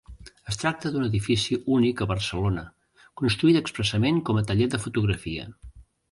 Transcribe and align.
Es 0.51 0.55
tracta 0.59 0.91
d'un 0.93 1.03
edifici 1.07 1.57
únic 1.75 1.99
a 2.01 2.07
Barcelona 2.11 2.63
construït 3.23 3.59
expressament 3.61 4.17
com 4.31 4.41
a 4.41 4.43
taller 4.53 4.69
de 4.73 4.81
fotografia. 4.87 5.47